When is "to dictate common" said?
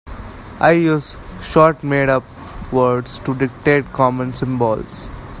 3.19-4.33